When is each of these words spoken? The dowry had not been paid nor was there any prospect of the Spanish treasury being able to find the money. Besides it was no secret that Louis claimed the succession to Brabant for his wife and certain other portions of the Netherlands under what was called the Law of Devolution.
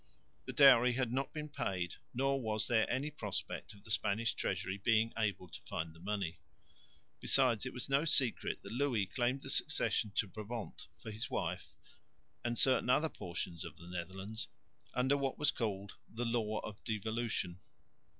The 0.45 0.53
dowry 0.53 0.93
had 0.93 1.13
not 1.13 1.31
been 1.31 1.47
paid 1.47 1.97
nor 2.11 2.41
was 2.41 2.65
there 2.65 2.89
any 2.89 3.11
prospect 3.11 3.71
of 3.75 3.83
the 3.83 3.91
Spanish 3.91 4.33
treasury 4.33 4.79
being 4.79 5.13
able 5.15 5.47
to 5.47 5.61
find 5.61 5.93
the 5.93 5.99
money. 5.99 6.39
Besides 7.19 7.67
it 7.67 7.71
was 7.73 7.87
no 7.87 8.03
secret 8.05 8.63
that 8.63 8.71
Louis 8.71 9.05
claimed 9.05 9.43
the 9.43 9.49
succession 9.51 10.11
to 10.15 10.25
Brabant 10.27 10.87
for 10.97 11.11
his 11.11 11.29
wife 11.29 11.67
and 12.43 12.57
certain 12.57 12.89
other 12.89 13.09
portions 13.09 13.63
of 13.63 13.77
the 13.77 13.87
Netherlands 13.87 14.47
under 14.95 15.15
what 15.15 15.37
was 15.37 15.51
called 15.51 15.93
the 16.11 16.25
Law 16.25 16.57
of 16.61 16.83
Devolution. 16.83 17.59